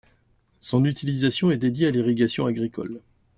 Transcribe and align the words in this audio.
Son 0.61 0.85
utilisation 0.85 1.51
est 1.51 1.57
dédiée 1.57 1.85
à 1.85 1.91
l'irrigation 1.91 2.47
agricole. 2.47 3.01